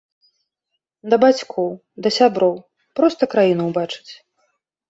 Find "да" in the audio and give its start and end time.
1.13-1.19, 2.05-2.09